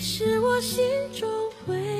[0.00, 0.82] 你是我心
[1.12, 1.28] 中
[1.66, 1.99] 唯一。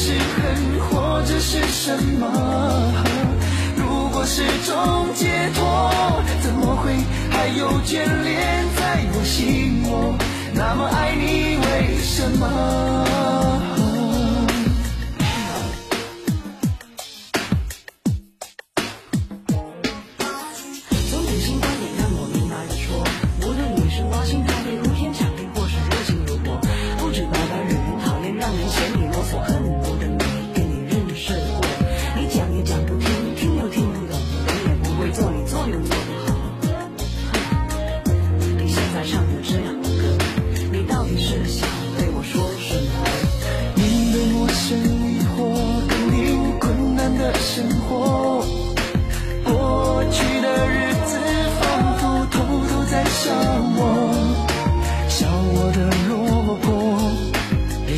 [0.00, 2.30] 是恨或者是什么？
[3.76, 5.90] 如果是种解脱
[6.40, 6.92] 怎么会
[7.30, 10.14] 还有眷恋在我心窝？
[10.54, 13.67] 那么爱你为什么？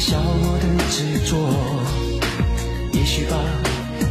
[0.00, 1.36] 笑我的执着。
[2.92, 3.36] 也许吧，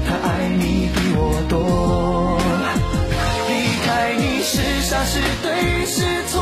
[0.06, 2.38] 他爱你比我多。
[3.50, 3.52] 离
[3.84, 6.38] 开你是傻是对是错，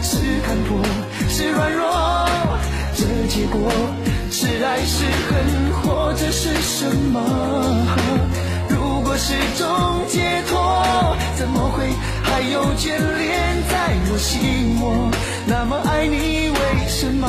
[0.00, 0.16] 是
[0.46, 0.80] 看破
[1.28, 1.82] 是软弱，
[2.94, 3.68] 这结果
[4.30, 5.34] 是爱是恨，
[5.82, 7.20] 或者是什么？
[8.68, 11.84] 如果是种解脱，怎么会
[12.22, 15.10] 还有眷恋在我心窝？
[15.46, 17.26] 那么爱你，为什么？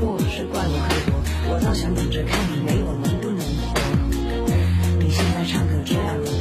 [0.00, 1.14] 或是怪我太多，
[1.48, 3.74] 我倒想等着看你没我能不能活。
[4.98, 6.32] 你现在唱个这样的歌，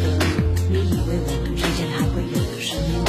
[0.70, 3.04] 你以为我们之间还会有什么？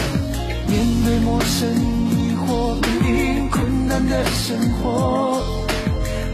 [0.69, 0.73] 面
[1.05, 1.69] 对陌生
[2.11, 5.43] 疑惑，面对困难的生活，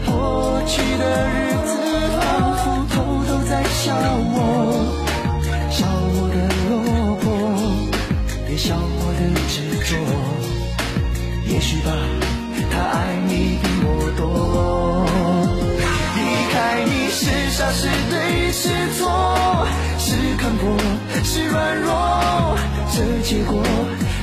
[0.05, 1.35] 过去的日
[1.65, 1.73] 子
[2.15, 2.21] 仿
[2.57, 2.63] 佛
[2.93, 2.95] 偷
[3.25, 3.95] 偷在笑
[4.35, 4.37] 我，
[5.69, 6.37] 笑我的
[6.69, 6.71] 落
[7.21, 7.25] 魄，
[8.49, 9.55] 也笑我的执
[9.89, 9.97] 着。
[11.51, 11.89] 也许吧，
[17.79, 19.67] 是对是错，
[19.99, 20.75] 是看破
[21.23, 22.57] 是软弱，
[22.91, 23.63] 这结果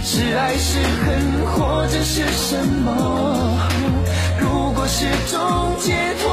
[0.03, 3.57] 是爱是恨，或者是什么？
[4.41, 5.39] 如果是种
[5.79, 6.27] 解脱，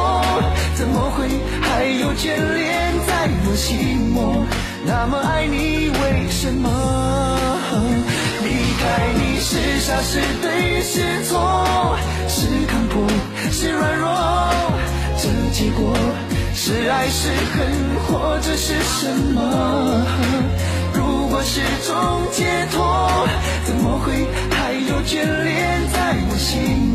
[0.73, 1.29] 怎么会
[1.61, 4.43] 还有眷恋在我心窝？
[4.83, 6.69] 那么爱你，为什么？
[8.43, 8.49] 离
[8.81, 8.83] 开
[9.13, 11.95] 你是傻是对是错，
[12.27, 13.05] 是看破
[13.51, 14.09] 是软弱，
[15.21, 15.93] 这结果
[16.53, 17.67] 是爱是恨，
[18.07, 20.05] 或者是什么？
[20.93, 23.27] 如果是种解脱，
[23.65, 26.90] 怎么会还有眷恋在我心